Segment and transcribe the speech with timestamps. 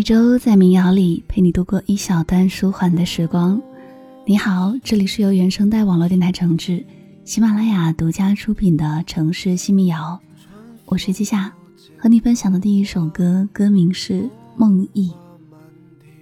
[0.00, 3.60] 每周在民谣里陪你度过一小段舒缓的时光。
[4.24, 6.82] 你好，这里是由原声带网络电台承制，
[7.26, 10.18] 喜马拉雅独家出品的《城市新民谣》，
[10.86, 11.52] 我是季夏，
[11.98, 14.14] 和你分享的第一首歌，歌名是
[14.56, 15.10] 《梦忆》。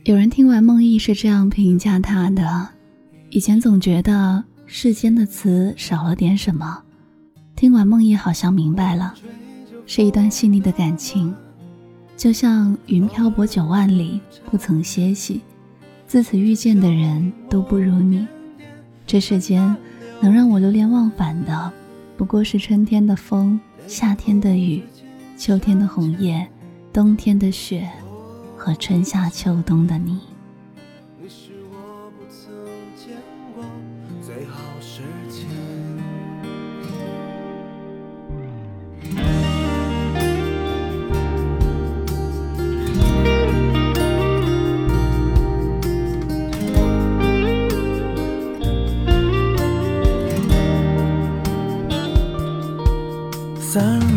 [0.03, 2.69] 有人听完《梦忆》是这样评价他的：
[3.31, 6.83] 以前总觉得世间的词少了点什么，
[7.55, 9.15] 听完《梦忆》好像明白了，
[9.87, 11.33] 是一段细腻的感情。
[12.19, 15.41] 就像云漂泊九万里，不曾歇息。
[16.05, 18.27] 自此遇见的人都不如你。
[19.07, 19.75] 这世间
[20.21, 21.73] 能让我流连忘返的，
[22.17, 24.83] 不过是春天的风、夏天的雨、
[25.37, 26.45] 秋天的红叶、
[26.93, 27.89] 冬天的雪，
[28.57, 30.19] 和春夏秋冬的你。
[53.79, 54.08] sun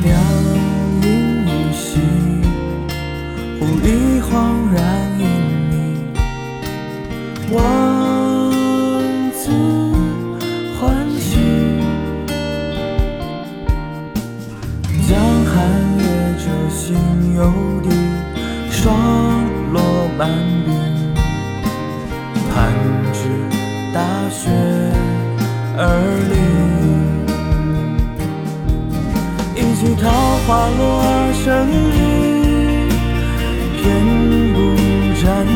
[30.47, 30.81] 花落
[31.43, 31.97] 成雨，
[33.77, 33.81] 偏
[34.53, 34.57] 不
[35.21, 35.49] 沾衣。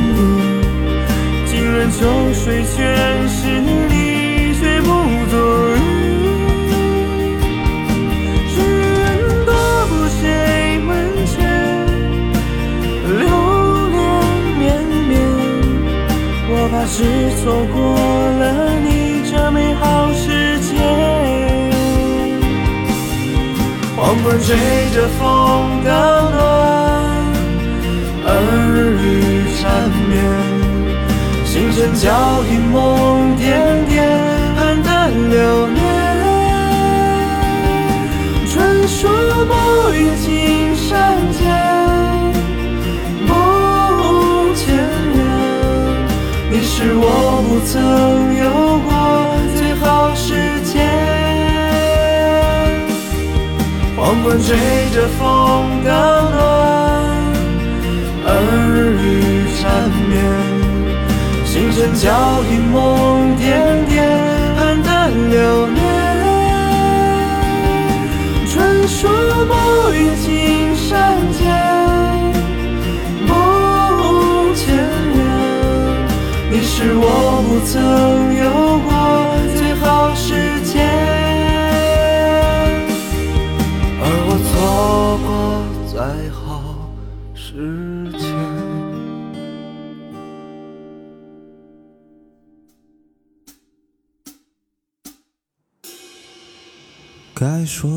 [1.46, 1.98] 浸润秋
[2.34, 2.44] 水
[2.76, 2.76] 全
[3.30, 3.94] 是你，
[4.60, 4.88] 却不
[5.30, 5.34] 足
[5.78, 5.80] 意。
[8.50, 8.98] 许愿
[9.46, 9.50] 多
[9.90, 10.22] 不谁
[10.80, 10.90] 门
[11.26, 11.34] 前，
[13.06, 13.20] 流
[13.92, 13.96] 连
[14.58, 14.64] 绵
[15.08, 15.12] 绵。
[16.50, 16.96] 我怕是
[17.44, 17.44] 错
[17.74, 17.76] 过
[18.40, 18.44] 了
[18.80, 18.90] 你
[24.06, 24.56] 黄昏吹
[24.94, 25.90] 着风的
[26.30, 26.38] 暖，
[28.28, 28.30] 耳
[29.02, 29.04] 语
[29.58, 29.66] 缠
[30.08, 30.14] 绵，
[31.44, 32.06] 星辰脚
[32.48, 34.08] 印梦点点，
[34.58, 35.82] 暗淡流年。
[38.54, 39.10] 传说
[39.50, 41.42] 暮云青山间，
[43.26, 43.34] 不
[44.54, 44.78] 见
[45.16, 45.20] 人，
[46.52, 47.74] 你是我不曾
[48.38, 48.75] 有
[54.36, 54.58] 黄昏吹
[54.94, 55.90] 着风的
[56.32, 56.44] 暖，
[58.26, 58.30] 耳
[59.02, 59.64] 语缠
[60.10, 60.14] 绵，
[61.46, 62.04] 星辰脚
[62.52, 64.04] 印梦点点，
[64.60, 65.80] 黯淡流年。
[68.52, 69.10] 传说
[69.46, 69.54] 暮
[69.94, 71.42] 云青山间，
[73.26, 73.34] 不
[74.54, 75.24] 见人，
[76.52, 77.74] 你是我不曾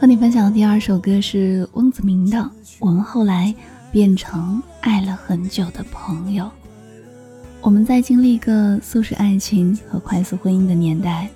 [0.00, 2.38] 和你分享的第二首歌是翁子明的
[2.78, 3.52] 《我们后来
[3.90, 6.44] 变成爱了很久的朋友》。
[7.60, 11.28] 我们在经历一个速食爱情和快速婚姻的年代，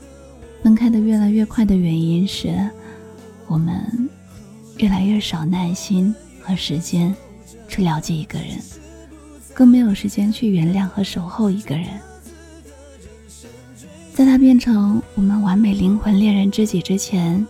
[0.62, 2.56] 分开的越来越快的原因是，
[3.48, 4.08] 我们
[4.76, 7.12] 越来越少耐心和时间
[7.66, 8.50] 去了解一个人，
[9.52, 11.88] 更没有时间去原谅和守候一个人。
[14.14, 17.44] 在他变成我们完美灵魂恋人知己之前，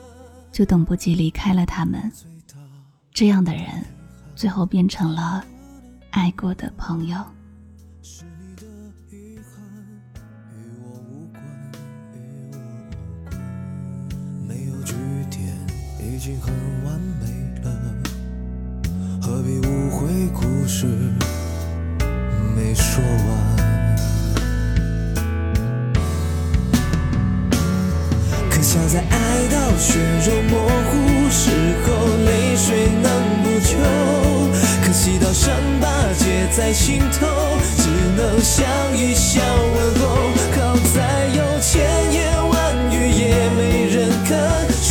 [0.52, 2.12] 就等不及离开了他们。
[3.12, 3.64] 这样的人，
[4.36, 5.44] 最后变成了
[6.10, 7.16] 爱过的朋友。
[15.98, 16.54] 已经很
[16.84, 17.26] 完美
[17.64, 17.70] 了，
[19.20, 20.86] 何必误会故事
[22.54, 23.51] 没说完？
[28.72, 29.14] 想在爱
[29.48, 30.56] 到血肉模
[30.88, 31.50] 糊时
[31.84, 31.92] 候，
[32.24, 33.06] 泪水能
[33.42, 33.76] 补救。
[34.82, 35.86] 可惜到伤疤
[36.18, 37.26] 结在心头，
[37.76, 38.64] 只能笑
[38.94, 39.42] 一笑
[39.74, 40.06] 问候。
[40.56, 41.84] 好在有千
[42.14, 43.60] 言万语，也没
[43.90, 44.32] 人肯
[44.80, 44.90] 说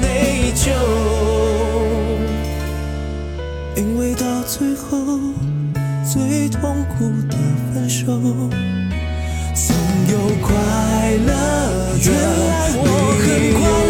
[0.00, 0.70] 内疚。
[3.74, 5.18] 因为到最后，
[6.04, 7.36] 最痛苦的
[7.74, 8.06] 分手。
[9.56, 9.74] 总
[10.12, 10.14] 有
[10.46, 10.54] 快
[11.26, 12.84] 乐的原来我
[13.38, 13.85] 光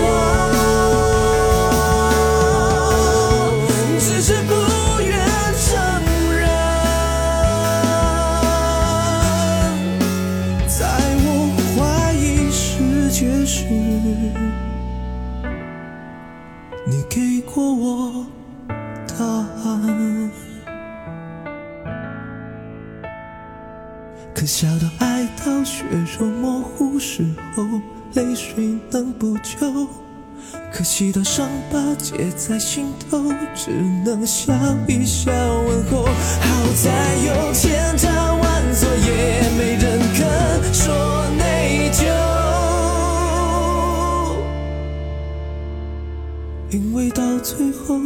[46.76, 47.98] 因为到最后，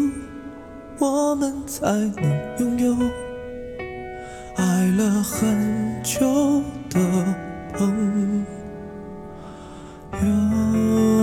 [1.00, 2.96] 我们才能拥有。
[4.54, 7.00] 爱了很久的
[7.72, 8.44] 朋
[10.12, 11.19] 友。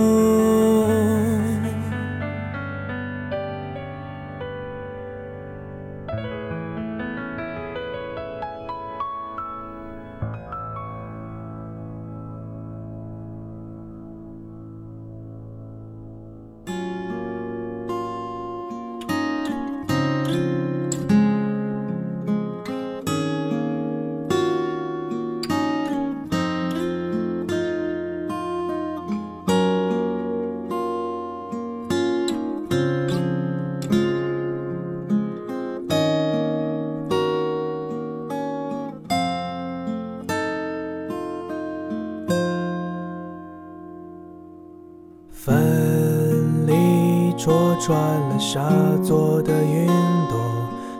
[47.88, 48.68] 穿了沙
[49.02, 49.86] 做的云
[50.28, 50.38] 朵，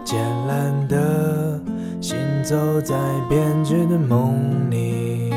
[0.06, 1.60] 渐蓝的
[2.00, 2.96] 行走在
[3.28, 5.28] 编织的梦里，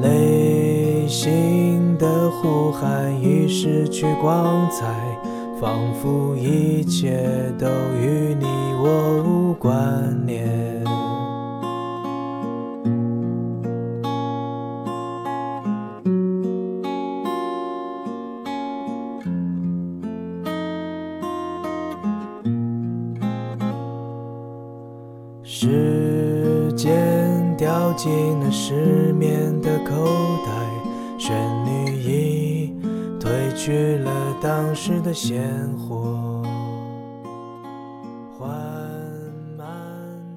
[0.00, 4.84] 内心的呼喊已失去光彩，
[5.60, 7.68] 仿佛一切都
[8.00, 8.46] 与你
[8.82, 10.82] 我无关联。
[34.84, 35.48] 时的鲜
[35.78, 36.42] 活，
[38.36, 38.50] 缓
[39.56, 39.64] 慢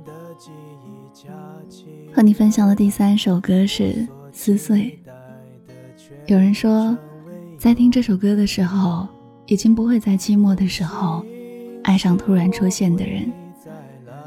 [0.06, 0.52] 的记
[0.84, 1.34] 忆掐
[1.68, 1.88] 起。
[2.14, 3.84] 和你分享的第三首歌是
[4.32, 5.00] 《撕碎》。
[6.28, 6.96] 有人说，
[7.58, 9.08] 在听这首歌的时候，
[9.48, 11.26] 已经不会在寂寞的时候
[11.84, 13.28] 爱上突然出现的人。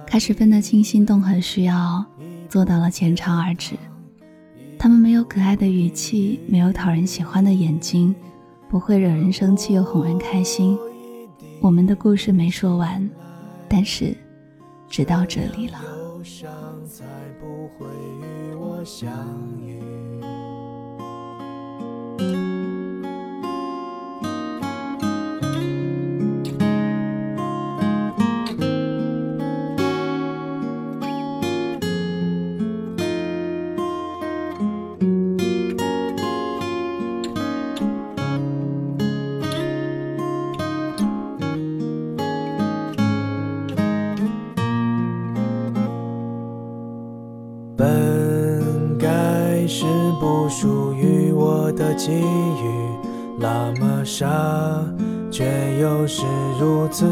[0.04, 2.04] 开始分得清心动和需要，
[2.48, 3.76] 做到了浅尝而止。
[4.80, 8.12] 他们没有可爱的语气，没有讨人喜欢的眼睛，
[8.68, 10.78] 不会惹人生气又哄人开心。
[11.60, 13.08] 我们的故事没说完，
[13.68, 14.14] 但是，
[14.88, 15.78] 只到这里了。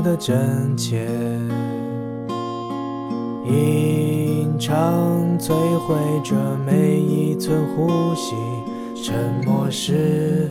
[0.02, 1.07] 的真切。
[3.45, 6.35] 吟唱摧毁着
[6.66, 8.35] 每一寸呼吸，
[9.05, 9.14] 沉
[9.45, 10.50] 默是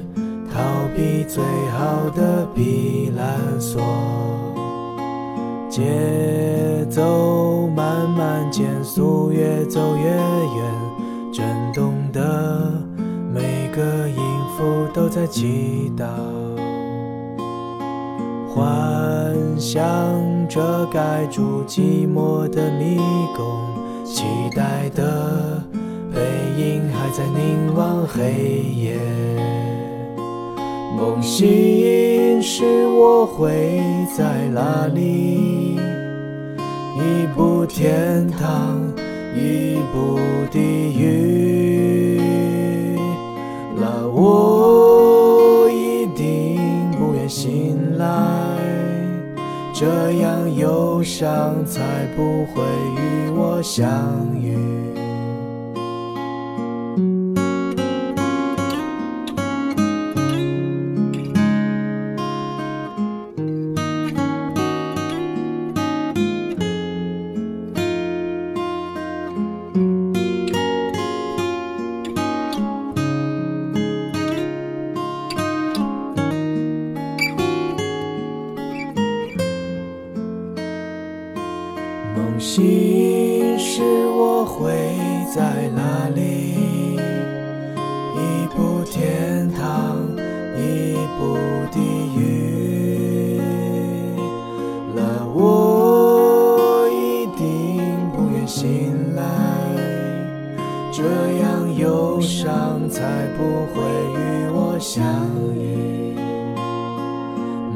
[0.51, 0.61] 逃
[0.95, 1.43] 避最
[1.77, 3.81] 好的避难所。
[5.69, 10.71] 节奏慢慢减速，越走越远，
[11.33, 12.71] 震动的
[13.33, 14.17] 每个音
[14.55, 16.05] 符都在祈祷，
[19.57, 22.97] 想着盖住寂寞的迷
[23.35, 23.45] 宫，
[24.05, 24.23] 期
[24.55, 25.63] 待的
[26.13, 26.19] 背
[26.57, 28.97] 影还在凝望黑夜。
[30.97, 33.79] 梦醒时我会
[34.17, 35.77] 在哪里？
[36.97, 38.81] 一步天堂，
[39.35, 40.17] 一步
[51.65, 52.61] 才不会
[52.97, 53.81] 与我相
[54.37, 54.44] 遇。
[82.35, 84.73] 梦醒时我会
[85.33, 86.57] 在哪里？
[88.13, 90.05] 一步天堂，
[90.57, 91.37] 一步
[91.71, 91.79] 地
[92.19, 93.39] 狱。
[94.93, 97.81] 那我一定
[98.13, 99.23] 不愿醒来，
[100.91, 101.03] 这
[101.39, 103.01] 样忧伤才
[103.37, 105.01] 不会与我相
[105.55, 106.17] 遇。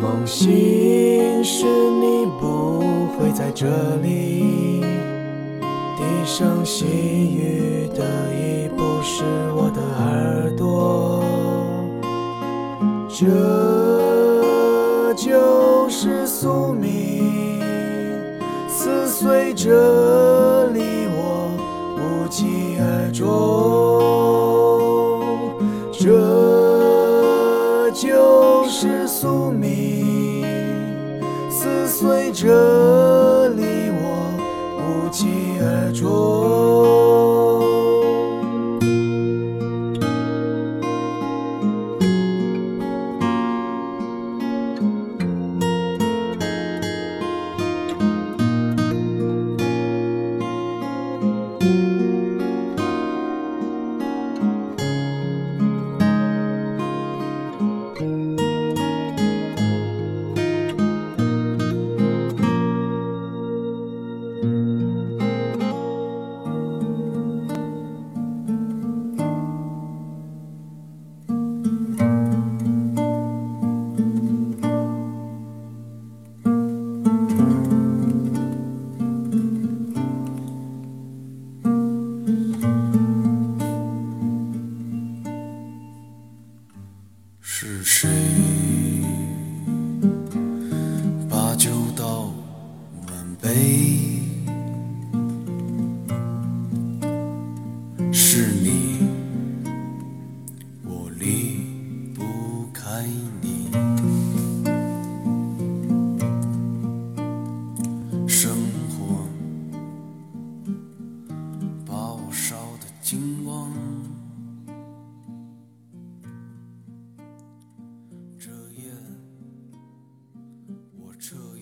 [0.02, 4.29] 梦醒时你不会在这里，
[6.64, 9.24] 细雨的已不是
[9.56, 11.24] 我的耳朵，
[13.10, 13.26] 这
[15.16, 17.60] 就是宿命，
[18.68, 19.70] 撕碎着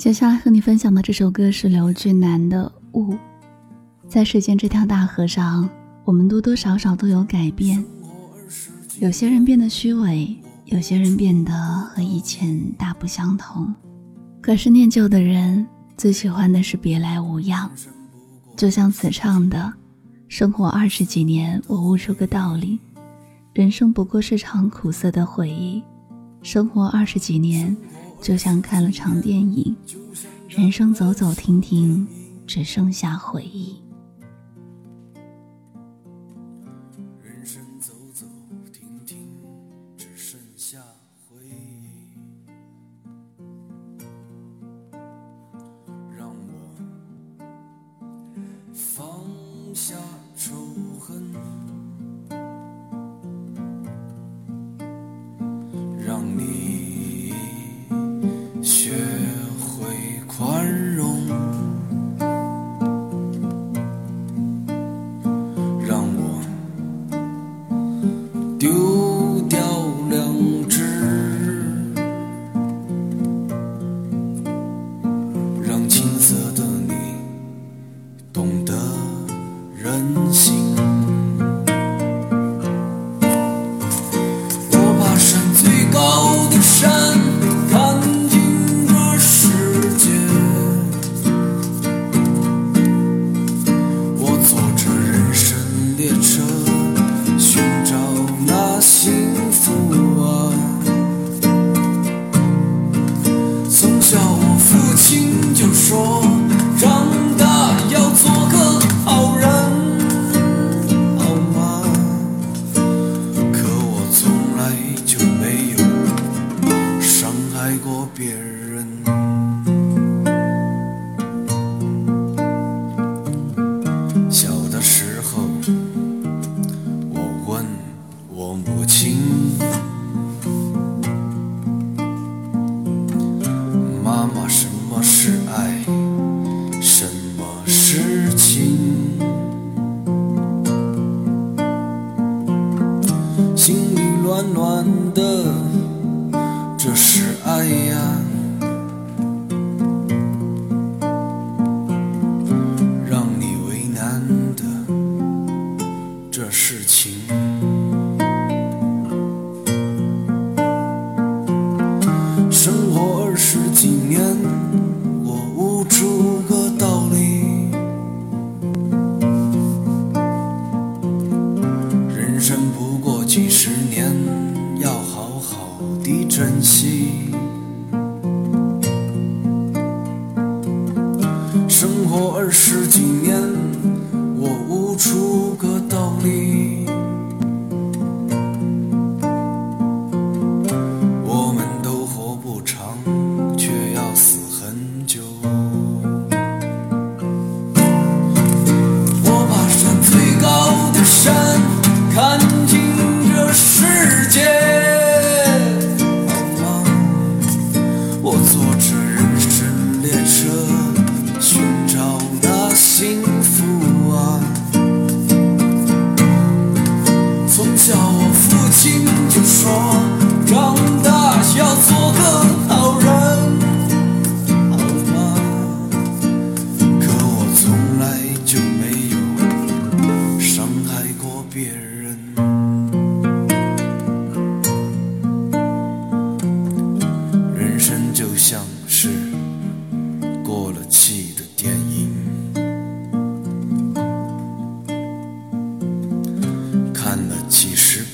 [0.08, 3.14] 接下来和你分享的这首歌是刘俊南的《雾》。
[4.08, 5.70] 在时间这条大河上，
[6.06, 7.84] 我们多多少少都有改变。
[9.02, 10.34] 有些人变得虚伪，
[10.64, 13.76] 有些人变得和以前大不相同。
[14.40, 17.70] 可是念旧的人最喜欢的是别来无恙，
[18.56, 19.74] 就像词唱的
[20.30, 22.80] ：“生活二十几年，我悟出个道理，
[23.52, 25.84] 人生不过是场苦涩的回忆。
[26.42, 27.76] 生活二十几年，
[28.22, 29.76] 就像看了场电影，
[30.50, 32.06] 人生走走停停，
[32.46, 33.82] 只剩下回忆。”
[37.24, 38.26] 人生走走
[38.74, 39.18] 停停，
[39.96, 40.78] 只剩下
[41.30, 41.52] 回忆。
[46.18, 46.36] 让我
[48.74, 49.08] 放
[49.74, 49.96] 下
[50.36, 50.52] 仇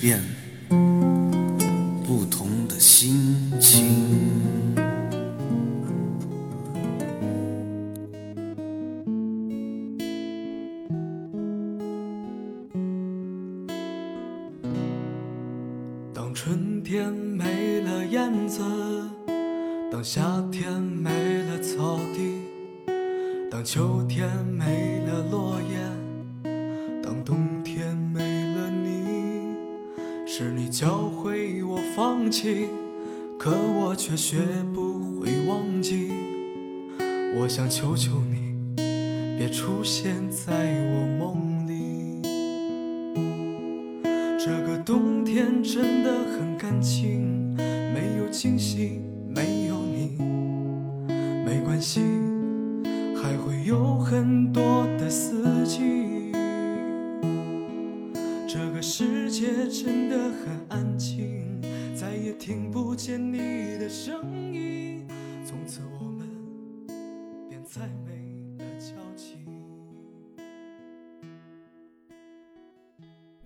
[0.04, 0.43] 几
[37.44, 38.56] 我想求求你，
[39.38, 40.54] 别出现在
[40.94, 42.22] 我梦里。
[44.40, 50.18] 这个冬天真的很干净，没有惊喜，没有你，
[51.46, 52.00] 没关系，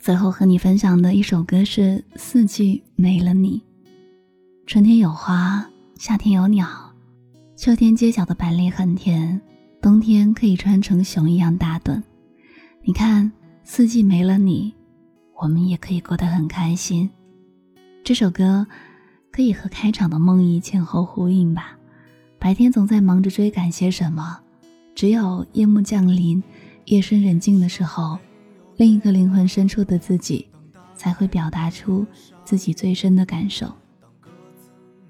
[0.07, 1.81] 最后和你分享的一首歌是
[2.15, 3.61] 《四季没了你》。
[4.65, 6.65] 春天有花，夏天有鸟，
[7.57, 9.41] 秋天街角的板栗很甜，
[9.81, 12.01] 冬天可以穿成熊一样大墩。
[12.83, 13.29] 你看，
[13.65, 14.73] 四季没了你，
[15.41, 17.09] 我们也可以过得很开心。
[18.01, 18.65] 这首歌
[19.29, 21.77] 可以和开场的梦呓前后呼应吧？
[22.39, 24.39] 白天总在忙着追赶些什么，
[24.95, 26.41] 只有夜幕降临，
[26.85, 28.17] 夜深人静的时候。
[28.77, 30.47] 另一个灵魂深处的自己，
[30.95, 32.05] 才会表达出
[32.45, 33.71] 自己最深的感受。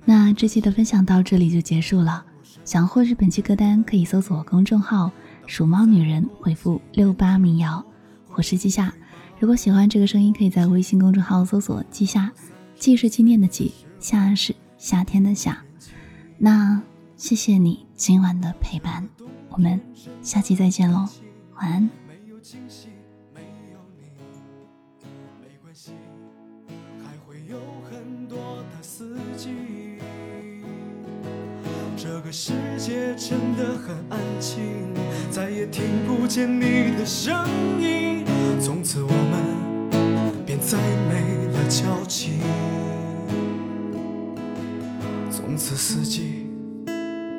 [0.05, 2.25] 那这期的分享到这里就结束了。
[2.63, 5.11] 想获取本期歌单，可以搜索公众号
[5.45, 7.85] “鼠猫女人”，回复“六八民谣”。
[8.35, 8.93] 我是季夏。
[9.39, 12.31] 如果喜欢这个声音，可以在微信公众号搜索“季夏”，
[12.75, 15.61] 季是纪念的季，夏是夏天的夏。
[16.37, 16.81] 那
[17.15, 19.07] 谢谢你今晚的陪伴，
[19.49, 19.79] 我们
[20.21, 21.07] 下期再见喽，
[21.55, 21.89] 晚安。
[32.27, 34.59] 个世界真的很安静，
[35.31, 37.33] 再也听不见你的声
[37.79, 38.25] 音，
[38.59, 41.21] 从此我们便再没
[41.53, 42.31] 了交集，
[45.31, 46.47] 从此四季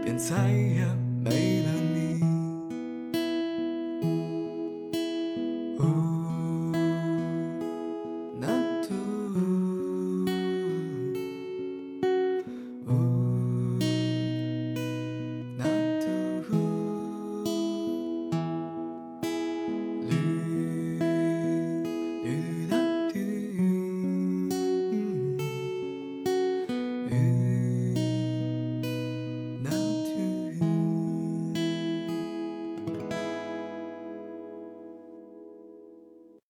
[0.03, 0.87] 便再也
[1.23, 2.08] 没了你。